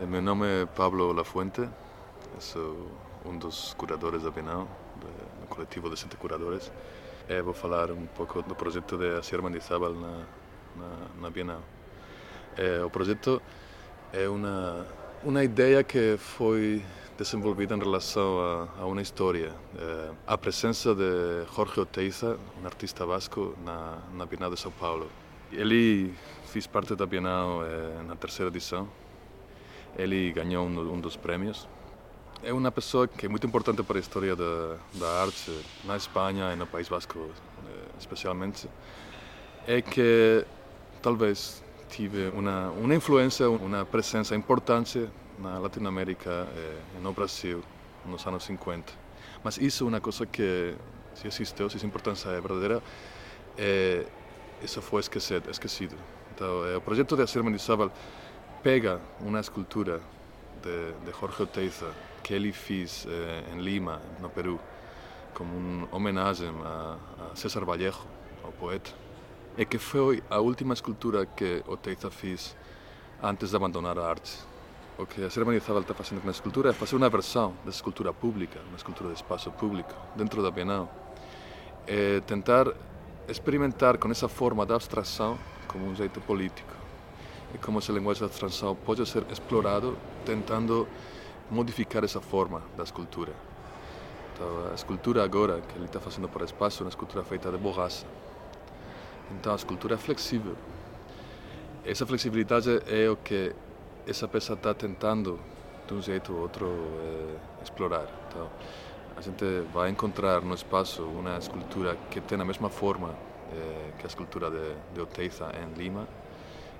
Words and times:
Eh, 0.00 0.06
Meu 0.06 0.20
nome 0.20 0.44
é 0.46 0.66
Pablo 0.66 1.12
Lafuente, 1.12 1.68
sou 2.40 2.90
um 3.24 3.38
dos 3.38 3.74
curadores 3.74 4.24
da 4.24 4.30
Bienal, 4.30 4.66
do, 4.96 5.46
coletivo 5.46 5.88
de 5.88 5.96
60 5.96 6.16
curadores. 6.16 6.72
E 7.28 7.40
vou 7.42 7.54
falar 7.54 7.92
um 7.92 8.06
pouco 8.06 8.42
do 8.42 8.56
projeto 8.56 8.98
de 8.98 9.16
Asier 9.16 9.40
Mendizábal 9.40 9.94
na, 9.94 10.26
na, 10.76 11.20
na 11.20 11.30
Bienal. 11.30 11.60
É, 12.56 12.84
o 12.84 12.90
projeto 12.90 13.40
é 14.12 14.28
uma, 14.28 14.84
uma 15.22 15.44
ideia 15.44 15.84
que 15.84 16.16
foi 16.18 16.84
desenvolvida 17.16 17.76
em 17.76 17.78
relação 17.78 18.40
a, 18.40 18.82
a 18.82 18.86
uma 18.86 19.00
história. 19.00 19.52
É, 19.78 20.10
a 20.26 20.36
presença 20.36 20.92
de 20.92 21.44
Jorge 21.54 21.78
Oteiza, 21.78 22.36
um 22.60 22.66
artista 22.66 23.06
basco, 23.06 23.54
na, 23.64 23.98
na 24.12 24.26
Bienal 24.26 24.50
de 24.50 24.58
São 24.58 24.72
Paulo. 24.72 25.08
Ele 25.52 26.12
fez 26.46 26.66
parte 26.66 26.96
da 26.96 27.06
Bienal 27.06 27.64
é, 27.64 28.02
na 28.02 28.16
terceira 28.16 28.50
edição. 28.50 28.88
Ele 29.96 30.32
ganhou 30.32 30.66
um, 30.66 30.94
um 30.94 31.00
dos 31.00 31.16
prêmios. 31.16 31.68
É 32.42 32.52
uma 32.52 32.70
pessoa 32.70 33.08
que 33.08 33.26
é 33.26 33.28
muito 33.28 33.46
importante 33.46 33.82
para 33.82 33.96
a 33.96 34.00
história 34.00 34.36
da, 34.36 34.76
da 34.94 35.22
arte 35.22 35.50
na 35.84 35.96
Espanha 35.96 36.52
e 36.52 36.56
no 36.56 36.66
País 36.66 36.88
Basco, 36.88 37.18
eh, 37.18 37.70
especialmente. 37.98 38.68
É 39.66 39.80
que 39.80 40.44
talvez 41.00 41.62
tive 41.88 42.28
uma, 42.34 42.70
uma 42.70 42.94
influência, 42.94 43.48
uma 43.48 43.84
presença 43.84 44.34
importante 44.34 45.08
na 45.38 45.58
Latinoamérica 45.58 46.46
e 46.96 47.00
no 47.00 47.12
Brasil 47.12 47.62
nos 48.04 48.26
anos 48.26 48.44
50. 48.44 48.92
Mas 49.42 49.58
isso 49.58 49.84
é 49.84 49.88
uma 49.88 50.00
coisa 50.00 50.26
que, 50.26 50.74
se 51.14 51.26
existiu, 51.26 51.68
se 51.70 51.76
essa 51.76 51.86
importância 51.86 52.28
é 52.28 52.40
verdadeira, 52.40 52.82
é, 53.56 54.04
isso 54.62 54.80
foi 54.82 55.00
esquecido. 55.00 55.50
esquecido. 55.50 55.96
Então, 56.34 56.64
é, 56.66 56.76
o 56.76 56.80
projeto 56.80 57.16
de 57.16 57.22
Asier 57.22 57.44
Mendizábal 57.44 57.92
pega 58.64 58.98
uma 59.20 59.40
escultura 59.40 60.00
de, 60.62 60.92
de 61.04 61.20
Jorge 61.20 61.42
Oteiza 61.42 61.92
que 62.22 62.32
ele 62.32 62.50
fez 62.50 63.06
eh, 63.06 63.44
em 63.52 63.60
Lima, 63.60 64.00
no 64.22 64.30
Peru, 64.30 64.58
como 65.34 65.54
uma 65.54 65.88
homenagem 65.94 66.48
a, 66.64 66.96
a 67.30 67.36
César 67.36 67.62
Vallejo, 67.66 68.00
o 68.42 68.50
poeta, 68.50 68.90
e 69.58 69.66
que 69.66 69.76
foi 69.76 70.22
a 70.30 70.38
última 70.38 70.72
escultura 70.72 71.26
que 71.26 71.62
Oteiza 71.66 72.10
fez 72.10 72.56
antes 73.22 73.50
de 73.50 73.56
abandonar 73.56 73.98
a 73.98 74.08
arte. 74.08 74.32
O 74.96 75.04
que 75.04 75.22
a 75.22 75.26
Sra. 75.26 75.44
Mendizábal 75.44 75.82
está 75.82 75.92
fazendo 75.92 76.22
com 76.22 76.28
a 76.28 76.30
escultura 76.30 76.70
é 76.70 76.72
fazer 76.72 76.96
uma 76.96 77.10
versão 77.10 77.52
da 77.64 77.70
escultura 77.70 78.14
pública, 78.14 78.58
uma 78.68 78.78
escultura 78.78 79.10
de 79.10 79.16
espaço 79.16 79.50
público, 79.50 79.92
dentro 80.16 80.42
da 80.42 80.50
Bienal. 80.50 80.90
É 81.86 82.20
tentar 82.20 82.72
experimentar 83.28 83.98
com 83.98 84.10
essa 84.10 84.26
forma 84.26 84.64
de 84.64 84.72
abstração 84.72 85.38
como 85.68 85.86
um 85.86 85.94
jeito 85.94 86.18
político. 86.22 86.83
E 87.54 87.58
como 87.58 87.78
essa 87.78 87.92
linguagem 87.92 88.18
de 88.18 88.24
abstração 88.24 88.74
pode 88.74 89.06
ser 89.06 89.24
explorado 89.30 89.96
tentando 90.26 90.88
modificar 91.50 92.02
essa 92.04 92.20
forma 92.20 92.62
da 92.76 92.82
escultura. 92.82 93.32
Então, 94.34 94.70
a 94.70 94.74
escultura 94.74 95.22
agora 95.22 95.60
que 95.60 95.76
ele 95.76 95.84
está 95.84 96.00
fazendo 96.00 96.28
para 96.28 96.42
o 96.42 96.44
espaço 96.44 96.82
é 96.82 96.84
uma 96.84 96.88
escultura 96.88 97.22
feita 97.22 97.50
de 97.52 97.56
borracha. 97.56 98.04
Então, 99.30 99.52
a 99.52 99.56
escultura 99.56 99.94
é 99.94 99.98
flexível. 99.98 100.56
Essa 101.84 102.04
flexibilidade 102.04 102.82
é 102.88 103.08
o 103.08 103.16
que 103.16 103.54
essa 104.06 104.26
peça 104.26 104.54
está 104.54 104.74
tentando, 104.74 105.38
de 105.86 105.94
um 105.94 106.02
jeito 106.02 106.32
ou 106.32 106.40
outro, 106.40 106.66
é, 106.66 107.62
explorar. 107.62 108.08
Então, 108.28 108.50
a 109.16 109.20
gente 109.20 109.44
vai 109.72 109.90
encontrar 109.90 110.40
no 110.40 110.54
espaço 110.54 111.02
uma 111.04 111.38
escultura 111.38 111.96
que 112.10 112.20
tem 112.20 112.40
a 112.40 112.44
mesma 112.44 112.68
forma 112.68 113.14
é, 113.52 113.92
que 113.98 114.04
a 114.04 114.08
escultura 114.08 114.50
de, 114.50 114.74
de 114.92 115.00
Oteiza 115.00 115.52
em 115.62 115.78
Lima, 115.78 116.08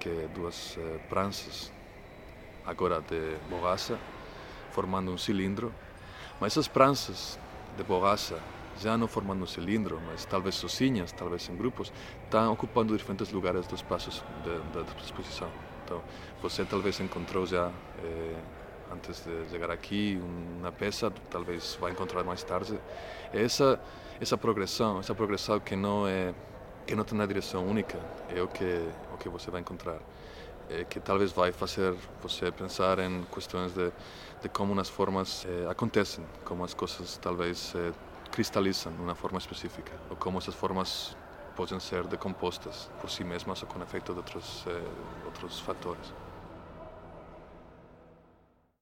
que 0.00 0.08
é 0.08 0.28
duas 0.34 0.76
é, 0.78 0.98
pranchas, 1.08 1.72
agora 2.64 3.00
de 3.00 3.36
borracha, 3.48 3.98
formando 4.70 5.10
um 5.10 5.18
cilindro, 5.18 5.72
mas 6.40 6.52
essas 6.52 6.68
pranchas 6.68 7.38
de 7.76 7.82
borracha, 7.82 8.38
já 8.78 8.96
não 8.96 9.08
formando 9.08 9.42
um 9.42 9.46
cilindro, 9.46 10.00
mas 10.06 10.24
talvez 10.26 10.54
sozinhas, 10.54 11.12
talvez 11.12 11.48
em 11.48 11.56
grupos, 11.56 11.92
estão 12.24 12.52
ocupando 12.52 12.96
diferentes 12.96 13.32
lugares 13.32 13.66
dos 13.66 13.80
espaços 13.80 14.22
da 14.72 14.82
exposição. 15.02 15.48
Então, 15.84 16.02
você 16.42 16.64
talvez 16.64 17.00
encontrou 17.00 17.46
já, 17.46 17.70
eh, 18.02 18.34
antes 18.92 19.24
de 19.24 19.48
chegar 19.48 19.70
aqui, 19.70 20.20
uma 20.58 20.72
peça, 20.72 21.10
talvez 21.30 21.78
vai 21.80 21.92
encontrar 21.92 22.22
mais 22.24 22.42
tarde. 22.42 22.78
Essa, 23.32 23.80
essa 24.20 24.36
progressão, 24.36 24.98
essa 24.98 25.14
progressão 25.14 25.60
que 25.60 25.76
não 25.76 26.06
é 26.06 26.34
que 26.86 26.94
não 26.94 27.04
tem 27.04 27.18
uma 27.18 27.26
direção 27.26 27.66
única, 27.66 27.98
é 28.34 28.40
o 28.40 28.48
que 28.48 28.88
o 29.12 29.18
que 29.18 29.28
você 29.28 29.50
vai 29.50 29.60
encontrar. 29.60 29.98
É 30.70 30.84
que 30.84 30.98
talvez 31.00 31.32
vai 31.32 31.52
fazer 31.52 31.94
você 32.22 32.50
pensar 32.50 32.98
em 32.98 33.24
questões 33.32 33.72
de, 33.72 33.92
de 34.42 34.48
como 34.48 34.78
as 34.80 34.88
formas 34.88 35.46
eh, 35.46 35.70
acontecem, 35.70 36.24
como 36.44 36.64
as 36.64 36.74
coisas 36.74 37.18
talvez 37.18 37.72
eh, 37.76 37.92
cristalizam 38.32 38.92
de 38.92 39.00
uma 39.00 39.14
forma 39.14 39.38
específica, 39.38 39.92
ou 40.10 40.16
como 40.16 40.38
essas 40.38 40.54
formas 40.54 41.16
podem 41.54 41.78
ser 41.80 42.04
decompostas 42.06 42.90
por 43.00 43.08
si 43.10 43.24
mesmas 43.24 43.62
ou 43.62 43.68
com 43.68 43.80
efeito 43.82 44.12
de 44.12 44.18
outros, 44.18 44.64
eh, 44.66 44.82
outros 45.24 45.60
fatores. 45.60 46.12